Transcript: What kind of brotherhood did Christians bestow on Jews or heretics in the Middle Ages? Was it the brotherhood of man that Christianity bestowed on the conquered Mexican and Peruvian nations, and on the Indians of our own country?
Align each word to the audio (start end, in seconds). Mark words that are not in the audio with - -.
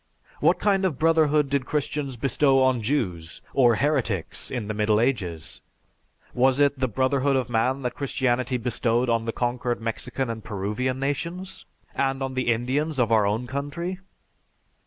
What 0.39 0.57
kind 0.57 0.83
of 0.83 0.97
brotherhood 0.97 1.47
did 1.47 1.67
Christians 1.67 2.17
bestow 2.17 2.59
on 2.63 2.81
Jews 2.81 3.39
or 3.53 3.75
heretics 3.75 4.49
in 4.49 4.67
the 4.67 4.73
Middle 4.73 4.99
Ages? 4.99 5.61
Was 6.33 6.59
it 6.59 6.79
the 6.79 6.87
brotherhood 6.87 7.35
of 7.35 7.51
man 7.51 7.83
that 7.83 7.93
Christianity 7.93 8.57
bestowed 8.57 9.09
on 9.09 9.25
the 9.25 9.31
conquered 9.31 9.79
Mexican 9.79 10.27
and 10.27 10.43
Peruvian 10.43 10.99
nations, 10.99 11.65
and 11.93 12.23
on 12.23 12.33
the 12.33 12.51
Indians 12.51 12.97
of 12.97 13.11
our 13.11 13.27
own 13.27 13.45
country? 13.45 13.99